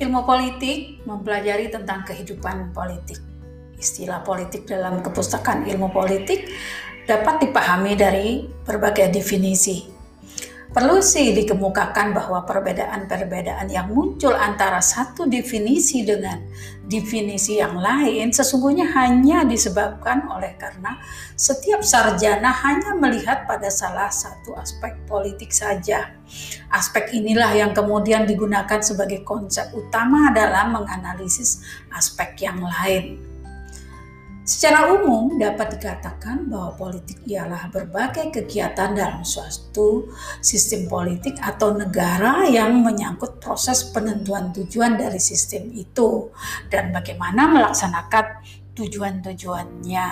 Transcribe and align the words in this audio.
Ilmu 0.00 0.24
politik 0.24 1.04
mempelajari 1.04 1.68
tentang 1.68 2.08
kehidupan 2.08 2.72
politik. 2.72 3.20
Istilah 3.76 4.24
politik 4.24 4.64
dalam 4.64 5.04
kepustakaan 5.04 5.68
ilmu 5.68 5.92
politik 5.92 6.48
dapat 7.04 7.44
dipahami 7.44 8.00
dari 8.00 8.48
berbagai 8.64 9.12
definisi. 9.12 9.99
Perlu 10.70 11.02
sih 11.02 11.34
dikemukakan 11.34 12.14
bahwa 12.14 12.46
perbedaan-perbedaan 12.46 13.66
yang 13.74 13.90
muncul 13.90 14.30
antara 14.30 14.78
satu 14.78 15.26
definisi 15.26 16.06
dengan 16.06 16.38
definisi 16.86 17.58
yang 17.58 17.74
lain 17.74 18.30
sesungguhnya 18.30 18.86
hanya 18.94 19.42
disebabkan 19.42 20.30
oleh 20.30 20.54
karena 20.54 20.94
setiap 21.34 21.82
sarjana 21.82 22.54
hanya 22.62 22.94
melihat 22.94 23.50
pada 23.50 23.66
salah 23.66 24.14
satu 24.14 24.54
aspek 24.54 24.94
politik 25.10 25.50
saja. 25.50 26.14
Aspek 26.70 27.18
inilah 27.18 27.50
yang 27.50 27.74
kemudian 27.74 28.22
digunakan 28.30 28.78
sebagai 28.78 29.26
konsep 29.26 29.74
utama 29.74 30.30
dalam 30.30 30.70
menganalisis 30.70 31.66
aspek 31.90 32.46
yang 32.46 32.62
lain. 32.62 33.29
Secara 34.50 34.90
umum 34.98 35.38
dapat 35.38 35.78
dikatakan 35.78 36.50
bahwa 36.50 36.74
politik 36.74 37.22
ialah 37.22 37.70
berbagai 37.70 38.34
kegiatan 38.34 38.98
dalam 38.98 39.22
suatu 39.22 40.10
sistem 40.42 40.90
politik 40.90 41.38
atau 41.38 41.70
negara 41.70 42.42
yang 42.50 42.82
menyangkut 42.82 43.38
proses 43.38 43.86
penentuan 43.94 44.50
tujuan 44.50 44.98
dari 44.98 45.22
sistem 45.22 45.70
itu 45.70 46.34
dan 46.66 46.90
bagaimana 46.90 47.46
melaksanakan 47.46 48.42
tujuan-tujuannya. 48.74 50.08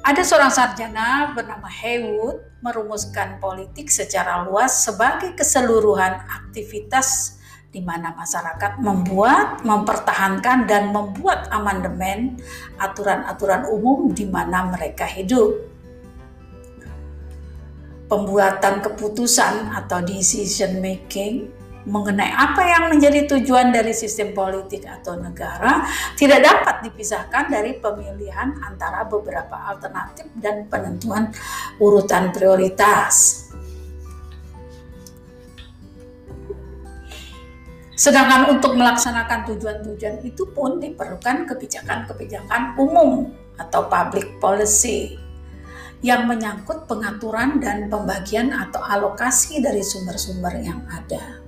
Ada 0.00 0.22
seorang 0.24 0.48
sarjana 0.48 1.36
bernama 1.36 1.68
Haywood 1.68 2.40
merumuskan 2.64 3.36
politik 3.36 3.92
secara 3.92 4.48
luas 4.48 4.80
sebagai 4.80 5.36
keseluruhan 5.36 6.24
aktivitas 6.24 7.39
di 7.70 7.78
mana 7.78 8.10
masyarakat 8.18 8.82
membuat, 8.82 9.62
mempertahankan, 9.62 10.66
dan 10.66 10.90
membuat 10.90 11.46
amandemen 11.54 12.34
aturan-aturan 12.82 13.70
umum 13.70 14.10
di 14.10 14.26
mana 14.26 14.66
mereka 14.66 15.06
hidup. 15.06 15.54
Pembuatan 18.10 18.82
keputusan 18.82 19.70
atau 19.70 20.02
decision 20.02 20.82
making 20.82 21.46
mengenai 21.86 22.28
apa 22.34 22.60
yang 22.60 22.84
menjadi 22.92 23.24
tujuan 23.24 23.72
dari 23.72 23.96
sistem 23.96 24.36
politik 24.36 24.84
atau 24.84 25.16
negara 25.16 25.86
tidak 26.12 26.44
dapat 26.44 26.90
dipisahkan 26.90 27.48
dari 27.48 27.78
pemilihan 27.80 28.52
antara 28.60 29.08
beberapa 29.08 29.56
alternatif 29.56 30.28
dan 30.36 30.68
penentuan 30.68 31.32
urutan 31.80 32.34
prioritas. 32.34 33.48
Sedangkan 38.00 38.48
untuk 38.48 38.80
melaksanakan 38.80 39.44
tujuan-tujuan 39.44 40.24
itu 40.24 40.48
pun 40.56 40.80
diperlukan 40.80 41.44
kebijakan-kebijakan 41.44 42.80
umum 42.80 43.28
atau 43.60 43.92
public 43.92 44.40
policy 44.40 45.20
yang 46.00 46.24
menyangkut 46.24 46.88
pengaturan 46.88 47.60
dan 47.60 47.92
pembagian 47.92 48.56
atau 48.56 48.80
alokasi 48.80 49.60
dari 49.60 49.84
sumber-sumber 49.84 50.64
yang 50.64 50.80
ada. 50.88 51.44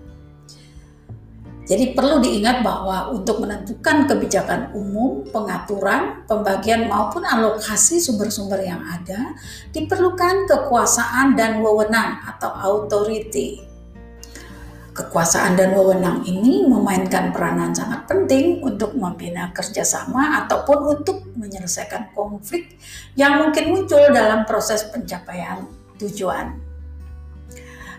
Jadi 1.64 1.96
perlu 1.96 2.20
diingat 2.20 2.60
bahwa 2.60 3.16
untuk 3.16 3.40
menentukan 3.40 4.04
kebijakan 4.04 4.76
umum, 4.76 5.24
pengaturan, 5.32 6.20
pembagian 6.28 6.84
maupun 6.84 7.24
alokasi 7.24 7.96
sumber-sumber 7.96 8.60
yang 8.60 8.84
ada 8.84 9.32
diperlukan 9.72 10.44
kekuasaan 10.44 11.32
dan 11.32 11.64
wewenang 11.64 12.20
atau 12.28 12.52
authority 12.52 13.71
Kekuasaan 14.92 15.56
dan 15.56 15.72
wewenang 15.72 16.20
ini 16.28 16.68
memainkan 16.68 17.32
peranan 17.32 17.72
sangat 17.72 18.04
penting 18.04 18.60
untuk 18.60 18.92
membina 18.92 19.48
kerjasama 19.48 20.44
ataupun 20.44 21.00
untuk 21.00 21.32
menyelesaikan 21.32 22.12
konflik 22.12 22.76
yang 23.16 23.40
mungkin 23.40 23.72
muncul 23.72 24.04
dalam 24.12 24.44
proses 24.44 24.84
pencapaian 24.84 25.64
tujuan. 25.96 26.60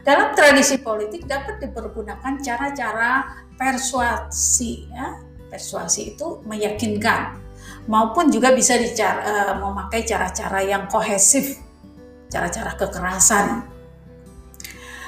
Dalam 0.06 0.38
tradisi 0.38 0.78
politik 0.78 1.26
dapat 1.26 1.66
dipergunakan 1.66 2.38
cara-cara 2.46 3.42
persuasi, 3.58 4.86
ya. 4.94 5.18
persuasi 5.50 6.14
itu 6.14 6.46
meyakinkan, 6.46 7.42
maupun 7.90 8.30
juga 8.30 8.54
bisa 8.54 8.78
dicara, 8.78 9.22
uh, 9.26 9.54
memakai 9.58 10.06
cara-cara 10.06 10.62
yang 10.62 10.86
kohesif, 10.86 11.58
cara-cara 12.30 12.78
kekerasan 12.78 13.73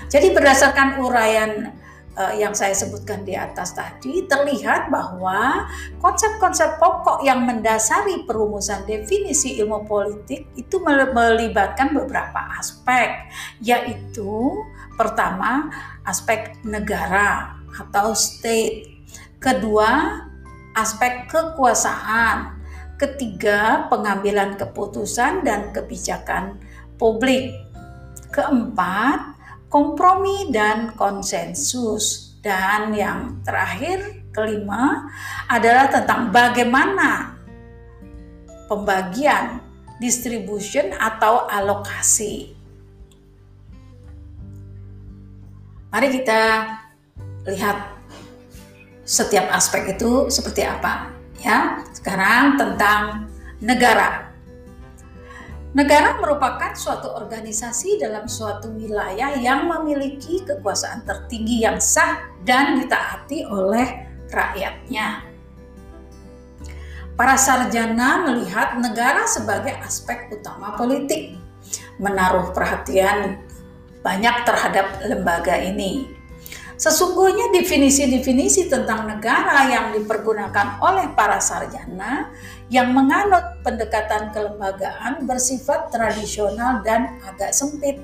jadi 0.09 0.31
berdasarkan 0.31 1.01
uraian 1.01 1.73
uh, 2.15 2.33
yang 2.35 2.55
saya 2.55 2.73
sebutkan 2.73 3.27
di 3.27 3.35
atas 3.35 3.75
tadi, 3.75 4.25
terlihat 4.25 4.89
bahwa 4.89 5.69
konsep-konsep 5.99 6.79
pokok 6.79 7.21
yang 7.21 7.43
mendasari 7.43 8.23
perumusan 8.23 8.87
definisi 8.87 9.59
ilmu 9.59 9.85
politik 9.85 10.49
itu 10.55 10.75
melibatkan 10.81 11.91
beberapa 11.93 12.55
aspek, 12.57 13.29
yaitu 13.61 14.55
pertama 14.95 15.69
aspek 16.07 16.55
negara 16.63 17.59
atau 17.75 18.15
state, 18.15 18.87
kedua 19.37 20.23
aspek 20.75 21.27
kekuasaan, 21.27 22.59
ketiga 22.95 23.87
pengambilan 23.91 24.55
keputusan 24.55 25.43
dan 25.43 25.71
kebijakan 25.75 26.59
publik, 26.95 27.51
keempat 28.31 29.34
kompromi 29.75 30.55
dan 30.55 30.95
konsensus. 30.95 32.31
Dan 32.39 32.95
yang 32.95 33.43
terakhir, 33.43 34.23
kelima, 34.31 35.11
adalah 35.51 35.91
tentang 35.91 36.31
bagaimana 36.31 37.35
pembagian, 38.71 39.59
distribution 39.99 40.95
atau 40.95 41.43
alokasi. 41.51 42.55
Mari 45.91 46.07
kita 46.11 46.41
lihat 47.49 47.77
setiap 49.03 49.51
aspek 49.51 49.95
itu 49.97 50.31
seperti 50.31 50.63
apa 50.63 51.11
ya. 51.43 51.83
Sekarang 51.91 52.55
tentang 52.55 53.27
negara. 53.59 54.24
Negara 55.75 56.15
merupakan 56.23 56.71
suatu 56.71 57.11
organisasi 57.19 57.99
dalam 57.99 58.31
suatu 58.31 58.71
wilayah 58.71 59.35
yang 59.35 59.67
memiliki 59.67 60.39
kekuasaan 60.47 61.03
tertinggi 61.03 61.67
yang 61.67 61.83
sah 61.83 62.31
dan 62.47 62.79
ditaati 62.79 63.43
oleh 63.43 64.07
rakyatnya. 64.31 65.27
Para 67.19 67.35
sarjana 67.35 68.23
melihat 68.23 68.79
negara 68.79 69.27
sebagai 69.27 69.75
aspek 69.83 70.31
utama 70.31 70.79
politik, 70.79 71.35
menaruh 71.99 72.55
perhatian 72.55 73.43
banyak 73.99 74.47
terhadap 74.47 75.03
lembaga 75.03 75.59
ini. 75.59 76.07
Sesungguhnya 76.79 77.51
definisi-definisi 77.51 78.71
tentang 78.71 79.11
negara 79.11 79.67
yang 79.67 79.91
dipergunakan 79.91 80.79
oleh 80.79 81.11
para 81.15 81.39
sarjana 81.43 82.31
yang 82.73 82.97
menganut 82.97 83.61
pendekatan 83.61 84.33
kelembagaan 84.33 85.29
bersifat 85.29 85.93
tradisional 85.93 86.81
dan 86.81 87.21
agak 87.21 87.53
sempit. 87.53 88.01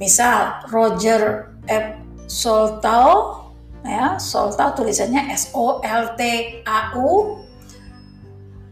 Misal 0.00 0.64
Roger 0.72 1.52
F. 1.68 2.00
Soltau, 2.32 3.44
ya, 3.84 4.16
Soltau 4.16 4.72
tulisannya 4.72 5.36
S 5.36 5.52
O 5.52 5.84
L 5.84 6.16
T 6.16 6.22
A 6.64 6.96
U 6.96 7.44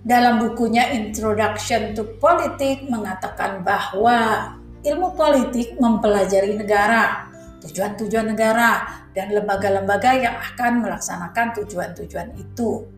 dalam 0.00 0.41
bukunya 0.41 0.97
Introduction 0.97 1.93
to 1.93 2.17
Politics 2.17 2.88
mengatakan 2.88 3.61
bahwa 3.61 4.49
ilmu 4.81 5.12
politik 5.12 5.76
mempelajari 5.76 6.56
negara, 6.56 7.29
tujuan-tujuan 7.61 8.32
negara, 8.32 9.05
dan 9.12 9.29
lembaga-lembaga 9.29 10.17
yang 10.17 10.41
akan 10.41 10.88
melaksanakan 10.88 11.53
tujuan-tujuan 11.61 12.32
itu 12.41 12.88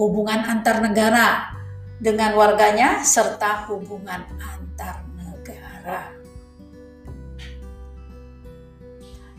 hubungan 0.00 0.40
antar 0.48 0.80
negara 0.80 1.52
dengan 2.00 2.32
warganya 2.32 3.04
serta 3.04 3.68
hubungan 3.68 4.24
antar 4.40 5.04
negara. 5.12 6.16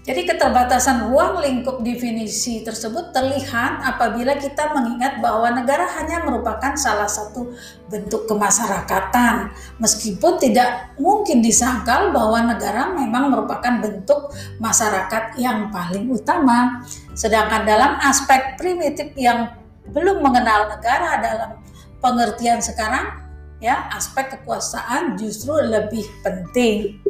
Jadi 0.01 0.25
keterbatasan 0.25 1.13
ruang 1.13 1.45
lingkup 1.45 1.85
definisi 1.85 2.65
tersebut 2.65 3.13
terlihat 3.13 3.85
apabila 3.85 4.33
kita 4.33 4.73
mengingat 4.73 5.21
bahwa 5.21 5.53
negara 5.53 5.85
hanya 5.93 6.25
merupakan 6.25 6.73
salah 6.73 7.05
satu 7.05 7.53
bentuk 7.85 8.25
kemasyarakatan. 8.25 9.53
Meskipun 9.77 10.41
tidak 10.41 10.97
mungkin 10.97 11.45
disangkal 11.45 12.09
bahwa 12.09 12.49
negara 12.49 12.89
memang 12.97 13.29
merupakan 13.29 13.77
bentuk 13.77 14.33
masyarakat 14.57 15.37
yang 15.37 15.69
paling 15.69 16.09
utama. 16.09 16.81
Sedangkan 17.13 17.61
dalam 17.61 18.01
aspek 18.01 18.57
primitif 18.57 19.13
yang 19.13 19.60
belum 19.89 20.21
mengenal 20.21 20.69
negara 20.69 21.17
dalam 21.17 21.51
pengertian 21.97 22.61
sekarang, 22.61 23.17
ya 23.57 23.89
aspek 23.93 24.37
kekuasaan 24.37 25.17
justru 25.17 25.57
lebih 25.57 26.05
penting. 26.21 27.01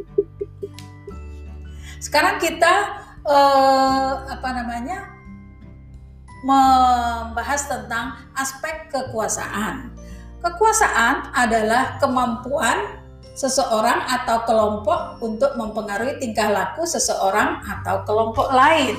Sekarang 2.02 2.40
kita 2.40 2.74
eh, 3.24 4.12
apa 4.26 4.48
namanya 4.52 5.12
membahas 6.42 7.70
tentang 7.70 8.18
aspek 8.34 8.90
kekuasaan. 8.90 9.94
Kekuasaan 10.42 11.30
adalah 11.30 12.02
kemampuan 12.02 12.98
seseorang 13.32 14.04
atau 14.10 14.44
kelompok 14.44 15.22
untuk 15.24 15.54
mempengaruhi 15.56 16.20
tingkah 16.20 16.52
laku 16.52 16.84
seseorang 16.84 17.62
atau 17.64 18.02
kelompok 18.04 18.50
lain 18.52 18.98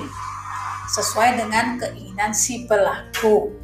sesuai 0.90 1.38
dengan 1.38 1.78
keinginan 1.78 2.32
si 2.32 2.64
pelaku. 2.66 3.63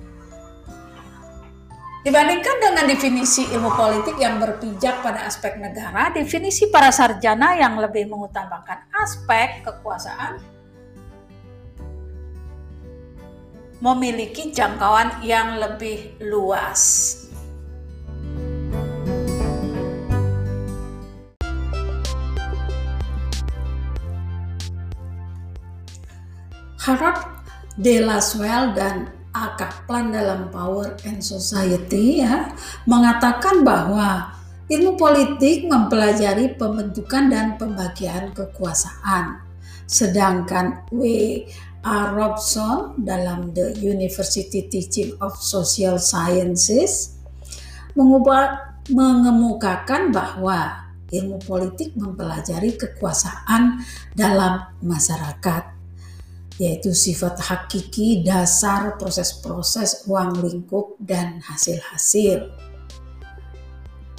Dibandingkan 2.10 2.58
dengan 2.58 2.90
definisi 2.90 3.46
ilmu 3.54 3.70
politik 3.78 4.18
yang 4.18 4.42
berpijak 4.42 4.98
pada 4.98 5.30
aspek 5.30 5.62
negara, 5.62 6.10
definisi 6.10 6.66
para 6.66 6.90
sarjana 6.90 7.54
yang 7.54 7.78
lebih 7.78 8.10
mengutamakan 8.10 8.82
aspek 8.98 9.62
kekuasaan 9.62 10.42
memiliki 13.78 14.50
jangkauan 14.50 15.22
yang 15.22 15.62
lebih 15.62 16.18
luas. 16.26 17.14
Harap 26.74 27.46
De 27.78 28.02
Laswell 28.02 28.74
dan 28.74 29.19
A. 29.30 29.54
Kaplan 29.54 30.10
dalam 30.10 30.50
Power 30.50 30.98
and 31.06 31.22
Society 31.22 32.22
ya 32.22 32.50
mengatakan 32.86 33.62
bahwa 33.62 34.34
ilmu 34.66 34.98
politik 34.98 35.66
mempelajari 35.66 36.54
pembentukan 36.54 37.30
dan 37.30 37.54
pembagian 37.58 38.34
kekuasaan. 38.34 39.42
Sedangkan 39.86 40.86
W. 40.94 41.02
A. 41.82 42.12
Robson 42.12 42.98
dalam 43.00 43.56
The 43.56 43.74
University 43.80 44.68
Teaching 44.68 45.16
of 45.18 45.38
Social 45.40 45.96
Sciences 45.96 47.18
mengubah, 47.96 48.76
mengemukakan 48.92 50.14
bahwa 50.14 50.90
ilmu 51.10 51.42
politik 51.42 51.98
mempelajari 51.98 52.78
kekuasaan 52.78 53.82
dalam 54.14 54.62
masyarakat 54.78 55.79
yaitu 56.60 56.92
sifat 56.92 57.40
hakiki 57.40 58.20
dasar 58.20 59.00
proses-proses 59.00 60.04
uang 60.04 60.44
lingkup 60.44 61.00
dan 61.00 61.40
hasil-hasil. 61.40 62.52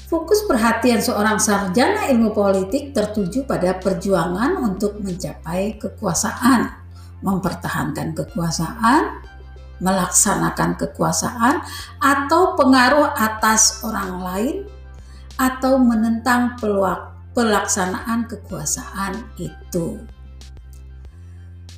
Fokus 0.10 0.44
perhatian 0.50 1.00
seorang 1.00 1.38
sarjana 1.38 2.10
ilmu 2.10 2.34
politik 2.34 2.98
tertuju 2.98 3.46
pada 3.46 3.78
perjuangan 3.78 4.58
untuk 4.58 4.98
mencapai 5.00 5.78
kekuasaan, 5.78 6.68
mempertahankan 7.22 8.18
kekuasaan, 8.18 9.22
melaksanakan 9.80 10.76
kekuasaan, 10.82 11.64
atau 12.02 12.58
pengaruh 12.58 13.08
atas 13.16 13.86
orang 13.86 14.12
lain, 14.20 14.56
atau 15.40 15.80
menentang 15.80 16.60
pelaksanaan 17.32 18.28
kekuasaan 18.28 19.16
itu. 19.40 20.02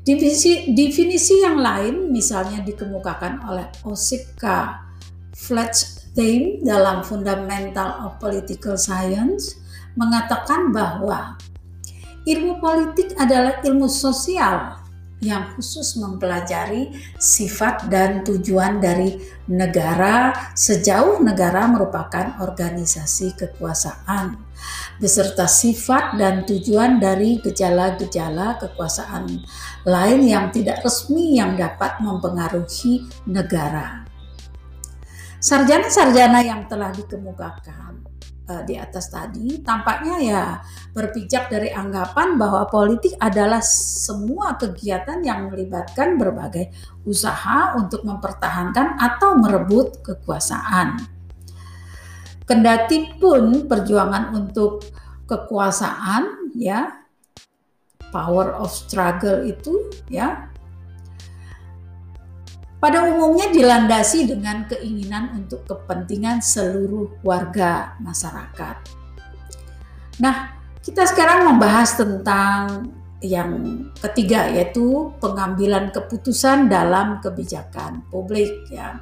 Definisi, 0.04 0.76
definisi 0.76 1.40
yang 1.40 1.64
lain 1.64 2.12
misalnya 2.12 2.60
dikemukakan 2.60 3.40
oleh 3.48 3.72
Osipka 3.88 4.84
Fletchstein 5.32 6.60
dalam 6.60 7.08
Fundamental 7.08 8.04
of 8.04 8.20
Political 8.20 8.76
Science 8.76 9.56
mengatakan 9.96 10.76
bahwa 10.76 11.40
ilmu 12.28 12.60
politik 12.60 13.16
adalah 13.16 13.64
ilmu 13.64 13.88
sosial 13.88 14.84
yang 15.24 15.56
khusus 15.56 15.96
mempelajari 15.96 16.92
sifat 17.16 17.88
dan 17.88 18.28
tujuan 18.28 18.84
dari 18.84 19.16
negara 19.48 20.36
sejauh 20.52 21.24
negara 21.24 21.64
merupakan 21.72 22.44
organisasi 22.44 23.40
kekuasaan. 23.40 24.36
Beserta 25.00 25.48
sifat 25.48 26.20
dan 26.20 26.44
tujuan 26.44 27.00
dari 27.00 27.40
gejala-gejala 27.40 28.60
kekuasaan 28.60 29.44
lain 29.84 30.22
yang 30.24 30.48
tidak 30.52 30.80
resmi 30.84 31.36
yang 31.40 31.60
dapat 31.60 32.00
mempengaruhi 32.00 33.04
negara. 33.28 34.08
Sarjana-sarjana 35.44 36.40
yang 36.40 36.72
telah 36.72 36.96
dikemukakan 36.96 38.08
uh, 38.48 38.64
di 38.64 38.80
atas 38.80 39.12
tadi 39.12 39.60
tampaknya 39.60 40.16
ya 40.24 40.44
berpijak 40.96 41.52
dari 41.52 41.68
anggapan 41.76 42.40
bahwa 42.40 42.64
politik 42.72 43.20
adalah 43.20 43.60
semua 43.60 44.56
kegiatan 44.56 45.20
yang 45.20 45.52
melibatkan 45.52 46.16
berbagai 46.16 46.72
usaha 47.04 47.76
untuk 47.76 48.08
mempertahankan 48.08 48.96
atau 48.96 49.36
merebut 49.36 50.00
kekuasaan. 50.00 51.12
Kendati 52.48 53.20
pun 53.20 53.68
perjuangan 53.68 54.32
untuk 54.32 54.84
kekuasaan 55.28 56.56
ya 56.56 57.03
power 58.14 58.54
of 58.62 58.70
struggle 58.70 59.42
itu 59.42 59.90
ya 60.06 60.54
pada 62.78 63.08
umumnya 63.08 63.48
dilandasi 63.48 64.28
dengan 64.28 64.68
keinginan 64.68 65.32
untuk 65.40 65.64
kepentingan 65.64 66.44
seluruh 66.44 67.16
warga 67.24 67.96
masyarakat. 68.04 68.76
Nah, 70.20 70.52
kita 70.84 71.08
sekarang 71.08 71.48
membahas 71.48 71.96
tentang 71.96 72.92
yang 73.24 73.88
ketiga 74.04 74.52
yaitu 74.52 75.16
pengambilan 75.24 75.96
keputusan 75.96 76.68
dalam 76.68 77.24
kebijakan 77.24 78.04
publik 78.12 78.52
ya. 78.68 79.00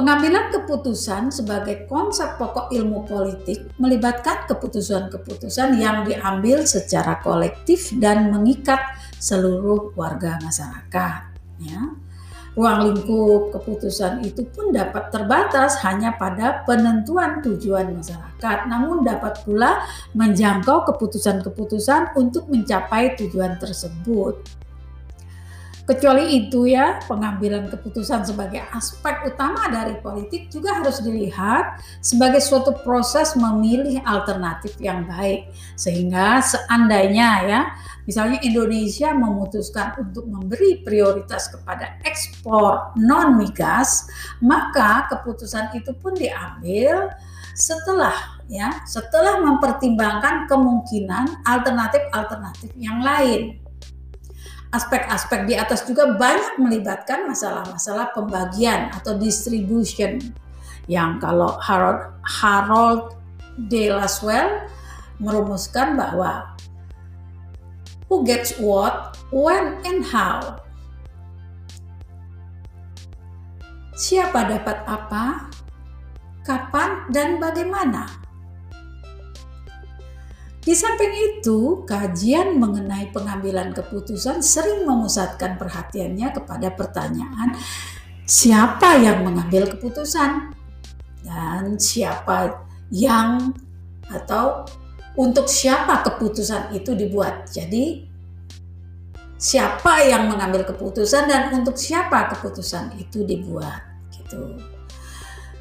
Pengambilan 0.00 0.48
keputusan 0.48 1.28
sebagai 1.28 1.84
konsep 1.84 2.40
pokok 2.40 2.72
ilmu 2.72 3.04
politik 3.04 3.68
melibatkan 3.76 4.48
keputusan-keputusan 4.48 5.76
yang 5.76 6.08
diambil 6.08 6.64
secara 6.64 7.20
kolektif 7.20 7.92
dan 8.00 8.32
mengikat 8.32 8.80
seluruh 9.20 9.92
warga 9.92 10.40
masyarakat 10.40 11.36
ya. 11.60 11.92
Ruang 12.56 12.80
lingkup 12.88 13.52
keputusan 13.52 14.24
itu 14.24 14.40
pun 14.48 14.72
dapat 14.72 15.12
terbatas 15.12 15.84
hanya 15.84 16.16
pada 16.16 16.64
penentuan 16.64 17.44
tujuan 17.44 17.92
masyarakat, 17.92 18.72
namun 18.72 19.04
dapat 19.04 19.44
pula 19.44 19.84
menjangkau 20.16 20.88
keputusan-keputusan 20.96 22.16
untuk 22.16 22.48
mencapai 22.48 23.20
tujuan 23.20 23.60
tersebut. 23.60 24.48
Kecuali 25.88 26.38
itu 26.38 26.68
ya, 26.68 27.00
pengambilan 27.08 27.66
keputusan 27.72 28.22
sebagai 28.22 28.62
aspek 28.70 29.26
utama 29.26 29.66
dari 29.72 29.96
politik 29.98 30.52
juga 30.52 30.78
harus 30.78 31.00
dilihat 31.00 31.80
sebagai 32.04 32.38
suatu 32.38 32.76
proses 32.84 33.34
memilih 33.34 33.98
alternatif 34.04 34.76
yang 34.78 35.08
baik. 35.08 35.50
Sehingga 35.74 36.44
seandainya 36.44 37.28
ya, 37.48 37.60
misalnya 38.04 38.38
Indonesia 38.44 39.10
memutuskan 39.16 39.98
untuk 39.98 40.28
memberi 40.28 40.84
prioritas 40.84 41.48
kepada 41.48 41.96
ekspor 42.04 42.94
non 43.00 43.40
migas, 43.40 44.06
maka 44.44 45.08
keputusan 45.10 45.74
itu 45.74 45.96
pun 45.96 46.12
diambil 46.14 47.10
setelah 47.56 48.14
ya, 48.46 48.84
setelah 48.86 49.42
mempertimbangkan 49.42 50.46
kemungkinan 50.46 51.42
alternatif-alternatif 51.42 52.70
yang 52.78 53.02
lain 53.02 53.69
aspek-aspek 54.70 55.50
di 55.50 55.54
atas 55.58 55.82
juga 55.82 56.14
banyak 56.14 56.62
melibatkan 56.62 57.26
masalah-masalah 57.26 58.14
pembagian 58.14 58.90
atau 58.94 59.18
distribution 59.18 60.22
yang 60.86 61.18
kalau 61.18 61.58
Harold, 61.58 62.14
Harold 62.22 63.02
De 63.66 63.90
Laswell 63.90 64.66
merumuskan 65.18 65.98
bahwa 65.98 66.54
who 68.06 68.22
gets 68.22 68.54
what, 68.58 69.18
when 69.34 69.78
and 69.86 70.06
how. 70.06 70.58
Siapa 73.94 74.48
dapat 74.48 74.80
apa, 74.88 75.50
kapan 76.46 77.10
dan 77.12 77.36
bagaimana. 77.36 78.19
Di 80.60 80.76
samping 80.76 81.40
itu, 81.40 81.88
kajian 81.88 82.60
mengenai 82.60 83.08
pengambilan 83.16 83.72
keputusan 83.72 84.44
sering 84.44 84.84
memusatkan 84.84 85.56
perhatiannya 85.56 86.36
kepada 86.36 86.68
pertanyaan 86.76 87.56
siapa 88.28 89.00
yang 89.00 89.24
mengambil 89.24 89.72
keputusan 89.72 90.52
dan 91.24 91.80
siapa 91.80 92.68
yang 92.92 93.56
atau 94.12 94.68
untuk 95.16 95.48
siapa 95.48 96.04
keputusan 96.04 96.76
itu 96.76 96.92
dibuat. 96.92 97.48
Jadi 97.48 98.06
siapa 99.40 100.04
yang 100.04 100.28
mengambil 100.28 100.68
keputusan 100.68 101.24
dan 101.24 101.56
untuk 101.56 101.74
siapa 101.74 102.28
keputusan 102.36 103.00
itu 103.00 103.24
dibuat 103.24 103.80
gitu. 104.12 104.60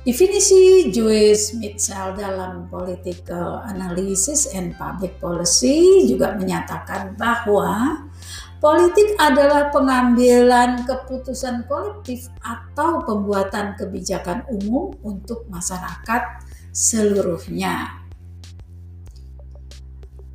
Definisi 0.09 0.89
Joyce 0.89 1.53
Mitchell 1.61 2.17
dalam 2.17 2.65
Political 2.65 3.61
Analysis 3.61 4.49
and 4.57 4.73
Public 4.73 5.21
Policy 5.21 6.09
juga 6.09 6.33
menyatakan 6.33 7.13
bahwa 7.13 8.09
politik 8.57 9.13
adalah 9.21 9.69
pengambilan 9.69 10.81
keputusan 10.89 11.69
kolektif 11.69 12.25
atau 12.41 13.05
pembuatan 13.05 13.77
kebijakan 13.77 14.49
umum 14.49 14.97
untuk 15.05 15.45
masyarakat 15.45 16.41
seluruhnya. 16.73 18.01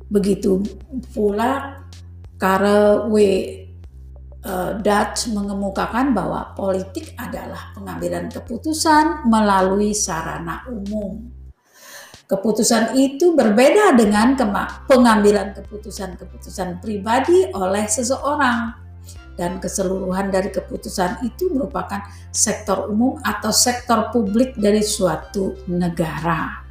Begitu 0.07 0.63
pula 1.11 1.83
Karel 2.39 3.11
W. 3.11 3.15
Eh, 4.45 4.77
Dutch 4.77 5.33
mengemukakan 5.33 6.13
bahwa 6.13 6.53
politik 6.53 7.17
adalah 7.17 7.73
pengambilan 7.73 8.29
keputusan 8.29 9.25
melalui 9.25 9.97
sarana 9.97 10.61
umum. 10.69 11.33
Keputusan 12.29 12.93
itu 12.93 13.33
berbeda 13.33 13.97
dengan 13.97 14.37
pengambilan 14.85 15.57
keputusan-keputusan 15.57 16.77
pribadi 16.77 17.49
oleh 17.57 17.89
seseorang 17.89 18.69
dan 19.33 19.57
keseluruhan 19.57 20.29
dari 20.29 20.53
keputusan 20.53 21.25
itu 21.25 21.49
merupakan 21.49 22.05
sektor 22.29 22.85
umum 22.93 23.17
atau 23.25 23.49
sektor 23.49 24.13
publik 24.13 24.53
dari 24.61 24.85
suatu 24.85 25.57
negara. 25.65 26.64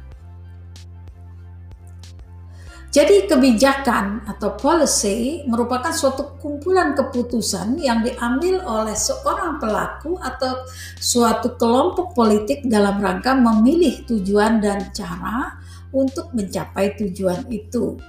Jadi 2.95 3.27
kebijakan 3.27 4.23
atau 4.23 4.55
policy 4.55 5.43
merupakan 5.51 5.91
suatu 5.91 6.39
kumpulan 6.39 6.95
keputusan 6.95 7.75
yang 7.75 7.99
diambil 8.07 8.63
oleh 8.63 8.95
seorang 8.95 9.59
pelaku 9.59 10.15
atau 10.15 10.63
suatu 10.95 11.59
kelompok 11.59 12.15
politik 12.15 12.63
dalam 12.63 13.03
rangka 13.03 13.35
memilih 13.35 14.07
tujuan 14.07 14.63
dan 14.63 14.95
cara 14.95 15.59
untuk 15.91 16.31
mencapai 16.31 16.95
tujuan 16.95 17.43
itu. 17.51 17.99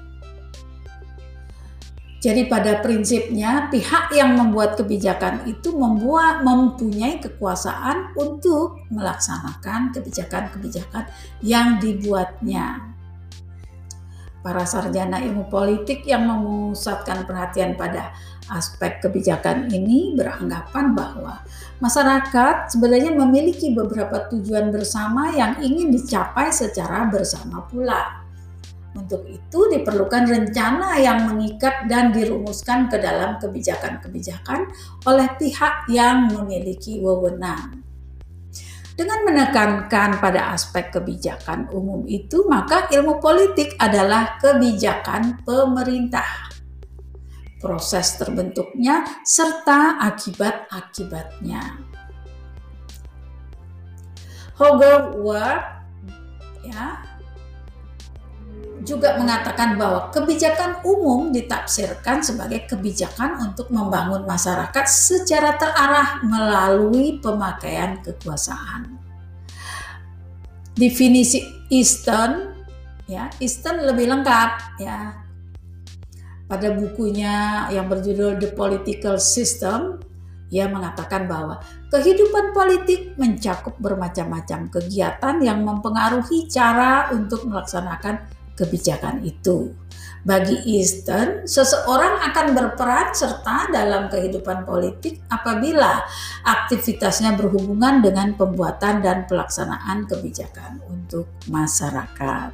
Jadi 2.23 2.47
pada 2.47 2.79
prinsipnya 2.79 3.67
pihak 3.67 4.15
yang 4.15 4.39
membuat 4.39 4.79
kebijakan 4.79 5.51
itu 5.51 5.75
membuat 5.75 6.47
mempunyai 6.47 7.19
kekuasaan 7.19 8.15
untuk 8.15 8.87
melaksanakan 8.95 9.91
kebijakan-kebijakan 9.91 11.11
yang 11.43 11.83
dibuatnya 11.83 12.96
para 14.47 14.63
sarjana 14.63 15.19
ilmu 15.27 15.51
politik 15.51 16.07
yang 16.07 16.31
memusatkan 16.31 17.27
perhatian 17.27 17.75
pada 17.75 18.15
aspek 18.47 19.03
kebijakan 19.03 19.67
ini 19.75 20.15
beranggapan 20.15 20.95
bahwa 20.95 21.43
masyarakat 21.83 22.71
sebenarnya 22.71 23.11
memiliki 23.11 23.75
beberapa 23.75 24.31
tujuan 24.31 24.71
bersama 24.71 25.35
yang 25.35 25.59
ingin 25.59 25.91
dicapai 25.91 26.55
secara 26.55 27.11
bersama 27.11 27.67
pula. 27.67 28.23
Untuk 28.95 29.27
itu 29.27 29.61
diperlukan 29.67 30.31
rencana 30.31 30.95
yang 31.03 31.27
mengikat 31.27 31.91
dan 31.91 32.15
dirumuskan 32.15 32.87
ke 32.87 33.03
dalam 33.03 33.43
kebijakan-kebijakan 33.43 34.71
oleh 35.11 35.29
pihak 35.43 35.91
yang 35.91 36.31
memiliki 36.31 37.03
wewenang. 37.03 37.86
Dengan 38.97 39.29
menekankan 39.29 40.25
pada 40.25 40.57
aspek 40.57 40.89
kebijakan 40.89 41.69
umum 41.69 42.09
itu, 42.09 42.49
maka 42.49 42.89
ilmu 42.89 43.21
politik 43.21 43.77
adalah 43.77 44.41
kebijakan 44.41 45.45
pemerintah. 45.45 46.49
Proses 47.61 48.17
terbentuknya 48.17 49.05
serta 49.21 50.01
akibat-akibatnya. 50.01 51.77
Hogwarts 54.57 55.77
ya 56.65 57.16
juga 58.87 59.19
mengatakan 59.19 59.75
bahwa 59.75 60.15
kebijakan 60.15 60.87
umum 60.87 61.35
ditafsirkan 61.35 62.23
sebagai 62.23 62.71
kebijakan 62.71 63.51
untuk 63.51 63.69
membangun 63.75 64.23
masyarakat 64.23 64.87
secara 64.87 65.59
terarah 65.59 66.23
melalui 66.23 67.19
pemakaian 67.19 67.99
kekuasaan. 68.01 68.95
Definisi 70.79 71.43
Eastern 71.69 72.55
ya, 73.11 73.27
Eastern 73.43 73.83
lebih 73.83 74.07
lengkap 74.07 74.51
ya. 74.79 75.27
Pada 76.47 76.71
bukunya 76.79 77.67
yang 77.75 77.91
berjudul 77.91 78.39
The 78.39 78.55
Political 78.55 79.19
System, 79.19 79.99
ia 80.47 80.71
mengatakan 80.71 81.27
bahwa 81.27 81.59
kehidupan 81.91 82.55
politik 82.55 83.19
mencakup 83.19 83.75
bermacam-macam 83.83 84.71
kegiatan 84.71 85.43
yang 85.43 85.67
mempengaruhi 85.67 86.47
cara 86.47 87.11
untuk 87.11 87.51
melaksanakan 87.51 88.23
kebijakan 88.57 89.23
itu. 89.23 89.77
Bagi 90.27 90.59
Eastern, 90.75 91.47
seseorang 91.47 92.19
akan 92.19 92.51
berperan 92.51 93.15
serta 93.15 93.71
dalam 93.71 94.11
kehidupan 94.11 94.67
politik 94.67 95.23
apabila 95.31 96.03
aktivitasnya 96.43 97.39
berhubungan 97.39 98.03
dengan 98.03 98.35
pembuatan 98.35 99.07
dan 99.07 99.23
pelaksanaan 99.31 100.11
kebijakan 100.11 100.83
untuk 100.91 101.31
masyarakat. 101.47 102.51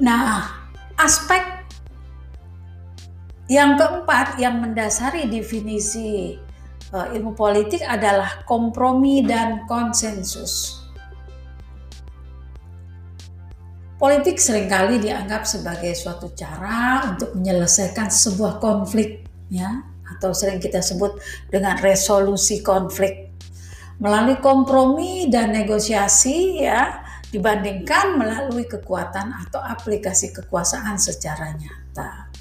Nah, 0.00 0.50
aspek 0.98 1.63
yang 3.50 3.76
keempat 3.76 4.40
yang 4.40 4.60
mendasari 4.60 5.28
definisi 5.28 6.40
uh, 6.92 7.12
ilmu 7.12 7.36
politik 7.36 7.84
adalah 7.84 8.44
kompromi 8.48 9.20
dan 9.20 9.68
konsensus. 9.68 10.80
Politik 14.00 14.36
sering 14.36 14.68
kali 14.68 15.00
dianggap 15.00 15.48
sebagai 15.48 15.96
suatu 15.96 16.32
cara 16.36 17.08
untuk 17.14 17.32
menyelesaikan 17.36 18.12
sebuah 18.12 18.60
konflik 18.60 19.24
ya 19.48 19.80
atau 20.16 20.36
sering 20.36 20.60
kita 20.60 20.84
sebut 20.84 21.16
dengan 21.48 21.80
resolusi 21.80 22.60
konflik 22.60 23.32
melalui 24.02 24.36
kompromi 24.42 25.30
dan 25.30 25.54
negosiasi 25.54 26.66
ya 26.66 27.00
dibandingkan 27.30 28.18
melalui 28.18 28.66
kekuatan 28.66 29.30
atau 29.46 29.62
aplikasi 29.62 30.34
kekuasaan 30.34 30.98
secara 30.98 31.54
nyata. 31.54 32.33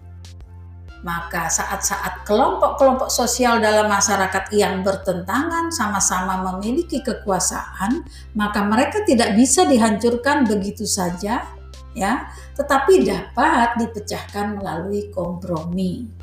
maka 1.04 1.52
saat-saat 1.52 2.24
kelompok-kelompok 2.24 3.12
sosial 3.12 3.60
dalam 3.60 3.92
masyarakat 3.92 4.48
yang 4.56 4.80
bertentangan 4.80 5.68
sama-sama 5.68 6.56
memiliki 6.56 7.04
kekuasaan, 7.04 8.08
maka 8.32 8.64
mereka 8.64 9.04
tidak 9.04 9.36
bisa 9.36 9.68
dihancurkan 9.68 10.48
begitu 10.48 10.88
saja, 10.88 11.44
ya, 11.92 12.32
tetapi 12.56 13.04
dapat 13.04 13.76
dipecahkan 13.76 14.56
melalui 14.56 15.12
kompromi. 15.12 16.16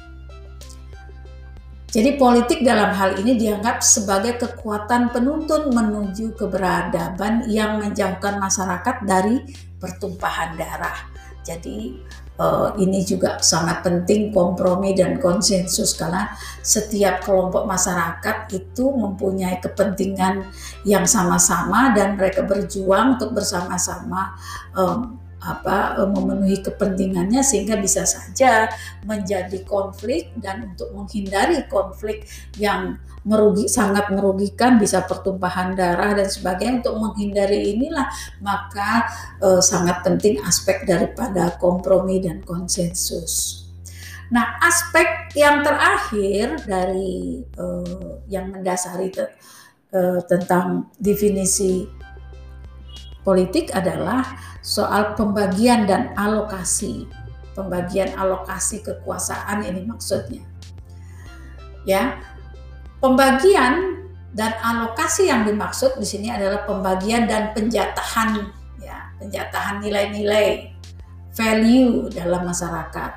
Jadi 1.95 2.19
politik 2.19 2.67
dalam 2.67 2.91
hal 2.91 3.23
ini 3.23 3.39
dianggap 3.39 3.79
sebagai 3.79 4.35
kekuatan 4.35 5.15
penuntun 5.15 5.71
menuju 5.71 6.35
keberadaban 6.35 7.47
yang 7.47 7.79
menjauhkan 7.79 8.43
masyarakat 8.43 9.07
dari 9.07 9.39
pertumpahan 9.79 10.59
darah. 10.59 11.07
Jadi 11.47 11.95
uh, 12.43 12.75
ini 12.83 13.07
juga 13.07 13.39
sangat 13.39 13.87
penting 13.87 14.35
kompromi 14.35 14.91
dan 14.91 15.23
konsensus 15.23 15.95
karena 15.95 16.35
setiap 16.67 17.23
kelompok 17.23 17.63
masyarakat 17.63 18.51
itu 18.51 18.91
mempunyai 18.91 19.63
kepentingan 19.63 20.51
yang 20.83 21.07
sama-sama 21.07 21.95
dan 21.95 22.19
mereka 22.19 22.43
berjuang 22.43 23.23
untuk 23.23 23.39
bersama-sama 23.39 24.35
um, 24.75 25.23
apa 25.45 26.01
eh, 26.01 26.09
memenuhi 26.09 26.65
kepentingannya 26.65 27.45
sehingga 27.45 27.77
bisa 27.77 28.09
saja 28.09 28.73
menjadi 29.05 29.61
konflik 29.69 30.33
dan 30.41 30.73
untuk 30.73 30.89
menghindari 30.97 31.69
konflik 31.69 32.25
yang 32.57 32.97
merugi 33.25 33.69
sangat 33.69 34.13
merugikan 34.13 34.77
bisa 34.77 35.05
pertumpahan 35.05 35.73
darah 35.73 36.13
dan 36.13 36.29
sebagainya 36.29 36.85
untuk 36.85 36.97
menghindari 37.01 37.77
inilah 37.77 38.09
maka 38.41 39.09
eh, 39.45 39.61
sangat 39.61 40.01
penting 40.01 40.41
aspek 40.45 40.89
daripada 40.89 41.57
kompromi 41.61 42.25
dan 42.25 42.41
konsensus. 42.45 43.65
Nah, 44.33 44.57
aspek 44.65 45.31
yang 45.37 45.61
terakhir 45.61 46.65
dari 46.65 47.45
eh, 47.45 48.13
yang 48.33 48.49
mendasari 48.51 49.13
te, 49.13 49.25
eh, 49.93 50.21
tentang 50.25 50.91
definisi 50.97 51.85
politik 53.25 53.73
adalah 53.73 54.23
soal 54.61 55.17
pembagian 55.17 55.89
dan 55.89 56.13
alokasi. 56.15 57.09
Pembagian 57.57 58.13
alokasi 58.15 58.85
kekuasaan 58.85 59.65
ini 59.65 59.89
maksudnya. 59.89 60.45
Ya. 61.89 62.21
Pembagian 63.01 64.05
dan 64.35 64.53
alokasi 64.61 65.29
yang 65.29 65.47
dimaksud 65.47 65.97
di 66.01 66.07
sini 66.09 66.29
adalah 66.33 66.67
pembagian 66.67 67.29
dan 67.29 67.53
penjatahan 67.53 68.51
ya, 68.81 69.13
penjatahan 69.21 69.79
nilai-nilai 69.85 70.75
value 71.37 72.11
dalam 72.11 72.43
masyarakat. 72.49 73.13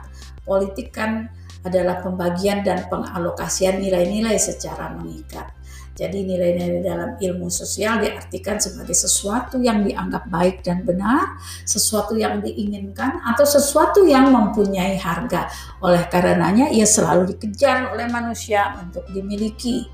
Politik 0.46 0.94
kan 0.94 1.32
adalah 1.66 2.00
pembagian 2.06 2.62
dan 2.62 2.86
pengalokasian 2.88 3.82
nilai-nilai 3.82 4.38
secara 4.38 4.94
mengikat. 4.94 5.57
Jadi 5.98 6.30
nilai-nilai 6.30 6.86
dalam 6.86 7.18
ilmu 7.18 7.50
sosial 7.50 7.98
diartikan 7.98 8.62
sebagai 8.62 8.94
sesuatu 8.94 9.58
yang 9.58 9.82
dianggap 9.82 10.30
baik 10.30 10.62
dan 10.62 10.86
benar, 10.86 11.42
sesuatu 11.66 12.14
yang 12.14 12.38
diinginkan, 12.46 13.18
atau 13.26 13.42
sesuatu 13.50 14.06
yang 14.06 14.30
mempunyai 14.30 14.94
harga. 15.02 15.50
Oleh 15.82 16.06
karenanya 16.06 16.70
ia 16.70 16.86
selalu 16.86 17.34
dikejar 17.34 17.98
oleh 17.98 18.06
manusia 18.14 18.78
untuk 18.78 19.10
dimiliki. 19.10 19.90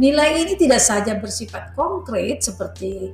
Nilai 0.00 0.40
ini 0.40 0.56
tidak 0.56 0.80
saja 0.80 1.20
bersifat 1.20 1.76
konkret 1.76 2.40
seperti 2.40 3.12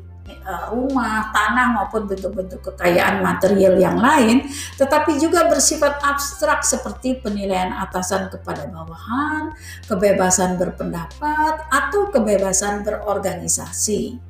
rumah, 0.73 1.29
tanah 1.33 1.77
maupun 1.77 2.09
bentuk-bentuk 2.09 2.61
kekayaan 2.73 3.21
material 3.21 3.77
yang 3.77 3.99
lain, 4.01 4.45
tetapi 4.77 5.17
juga 5.17 5.49
bersifat 5.49 6.01
abstrak 6.01 6.65
seperti 6.65 7.21
penilaian 7.21 7.73
atasan 7.75 8.29
kepada 8.33 8.69
bawahan, 8.69 9.53
kebebasan 9.89 10.57
berpendapat, 10.57 11.69
atau 11.69 12.13
kebebasan 12.13 12.85
berorganisasi. 12.85 14.29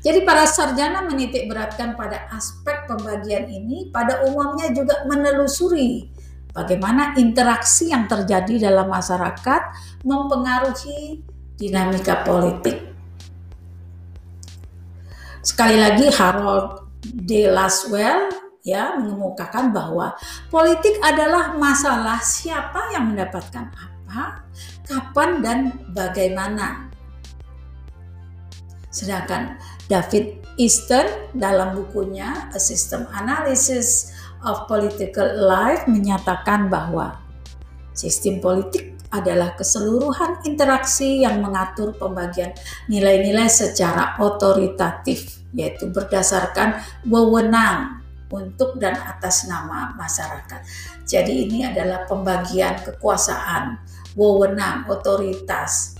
Jadi 0.00 0.24
para 0.24 0.48
sarjana 0.48 1.04
menitik 1.04 1.44
beratkan 1.44 1.92
pada 1.92 2.24
aspek 2.32 2.88
pembagian 2.88 3.44
ini 3.44 3.92
pada 3.92 4.24
umumnya 4.24 4.72
juga 4.72 5.04
menelusuri 5.04 6.08
bagaimana 6.56 7.12
interaksi 7.20 7.92
yang 7.92 8.08
terjadi 8.08 8.72
dalam 8.72 8.88
masyarakat 8.88 9.62
mempengaruhi 10.00 11.20
dinamika 11.60 12.24
politik 12.24 12.89
Sekali 15.40 15.80
lagi 15.80 16.12
Harold 16.12 16.84
de 17.00 17.48
Laswell 17.48 18.28
ya 18.60 18.92
mengemukakan 19.00 19.72
bahwa 19.72 20.12
politik 20.52 21.00
adalah 21.00 21.56
masalah 21.56 22.20
siapa 22.20 22.92
yang 22.92 23.08
mendapatkan 23.08 23.72
apa, 23.72 24.44
kapan 24.84 25.40
dan 25.40 25.58
bagaimana. 25.96 26.92
Sedangkan 28.92 29.56
David 29.88 30.44
Easton 30.60 31.08
dalam 31.32 31.72
bukunya 31.72 32.52
A 32.52 32.60
System 32.60 33.08
Analysis 33.16 34.12
of 34.44 34.68
Political 34.68 35.40
Life 35.40 35.88
menyatakan 35.88 36.68
bahwa 36.68 37.16
sistem 37.96 38.44
politik 38.44 38.89
adalah 39.10 39.58
keseluruhan 39.58 40.42
interaksi 40.46 41.22
yang 41.26 41.42
mengatur 41.42 41.94
pembagian 41.94 42.54
nilai-nilai 42.86 43.50
secara 43.50 44.16
otoritatif, 44.22 45.42
yaitu 45.54 45.90
berdasarkan 45.90 46.78
wewenang 47.06 48.00
untuk 48.30 48.78
dan 48.78 48.94
atas 48.94 49.50
nama 49.50 49.90
masyarakat. 49.98 50.62
Jadi 51.02 51.50
ini 51.50 51.66
adalah 51.66 52.06
pembagian 52.06 52.78
kekuasaan, 52.86 53.82
wewenang, 54.14 54.86
otoritas 54.86 55.99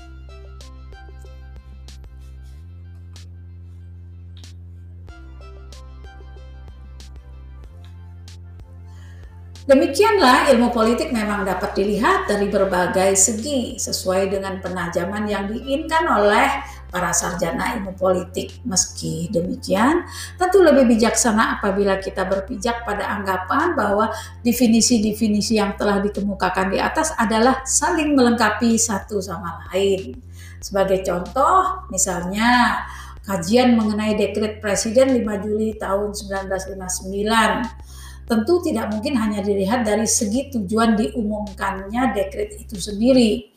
Demikianlah 9.70 10.50
ilmu 10.50 10.74
politik 10.74 11.14
memang 11.14 11.46
dapat 11.46 11.78
dilihat 11.78 12.26
dari 12.26 12.50
berbagai 12.50 13.14
segi 13.14 13.78
sesuai 13.78 14.26
dengan 14.26 14.58
penajaman 14.58 15.30
yang 15.30 15.46
diinginkan 15.46 16.10
oleh 16.10 16.58
para 16.90 17.14
sarjana 17.14 17.78
ilmu 17.78 17.94
politik. 17.94 18.50
Meski 18.66 19.30
demikian, 19.30 20.02
tentu 20.34 20.58
lebih 20.58 20.90
bijaksana 20.90 21.62
apabila 21.62 22.02
kita 22.02 22.26
berpijak 22.26 22.82
pada 22.82 23.14
anggapan 23.14 23.78
bahwa 23.78 24.10
definisi-definisi 24.42 25.62
yang 25.62 25.78
telah 25.78 26.02
dikemukakan 26.02 26.74
di 26.74 26.82
atas 26.82 27.14
adalah 27.14 27.62
saling 27.62 28.18
melengkapi 28.18 28.74
satu 28.74 29.22
sama 29.22 29.70
lain. 29.70 30.18
Sebagai 30.58 31.06
contoh, 31.06 31.86
misalnya 31.94 32.82
kajian 33.22 33.78
mengenai 33.78 34.18
dekret 34.18 34.58
Presiden 34.58 35.14
5 35.14 35.46
Juli 35.46 35.78
tahun 35.78 36.10
1959 36.10 37.89
tentu 38.30 38.62
tidak 38.62 38.94
mungkin 38.94 39.18
hanya 39.18 39.42
dilihat 39.42 39.82
dari 39.82 40.06
segi 40.06 40.54
tujuan 40.54 40.94
diumumkannya 40.94 42.14
dekret 42.14 42.62
itu 42.62 42.78
sendiri. 42.78 43.50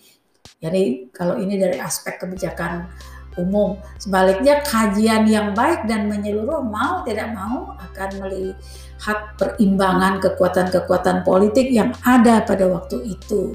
Jadi 0.57 1.13
kalau 1.13 1.37
ini 1.37 1.61
dari 1.61 1.77
aspek 1.77 2.17
kebijakan 2.17 2.89
umum, 3.37 3.77
sebaliknya 4.01 4.65
kajian 4.65 5.29
yang 5.29 5.53
baik 5.53 5.85
dan 5.85 6.09
menyeluruh 6.09 6.65
mau 6.65 7.05
tidak 7.05 7.29
mau 7.37 7.77
akan 7.77 8.09
melihat 8.17 9.19
perimbangan 9.37 10.17
kekuatan-kekuatan 10.17 11.21
politik 11.21 11.69
yang 11.69 11.93
ada 12.01 12.41
pada 12.41 12.65
waktu 12.65 13.13
itu 13.13 13.53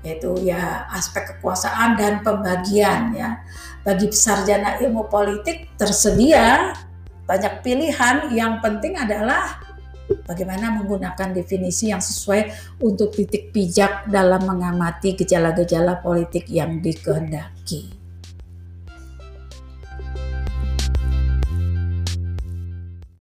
yaitu 0.00 0.32
ya 0.48 0.88
aspek 0.96 1.36
kekuasaan 1.36 1.92
dan 2.00 2.24
pembagian 2.24 3.12
ya 3.12 3.44
bagi 3.84 4.08
sarjana 4.08 4.80
ilmu 4.80 5.12
politik 5.12 5.76
tersedia 5.76 6.72
banyak 7.28 7.60
pilihan 7.60 8.32
yang 8.32 8.64
penting 8.64 8.96
adalah 8.96 9.60
bagaimana 10.24 10.74
menggunakan 10.80 11.36
definisi 11.36 11.92
yang 11.92 12.02
sesuai 12.02 12.50
untuk 12.82 13.14
titik 13.14 13.54
pijak 13.54 14.08
dalam 14.08 14.46
mengamati 14.46 15.14
gejala-gejala 15.14 16.00
politik 16.02 16.48
yang 16.50 16.82
dikehendaki. 16.82 17.99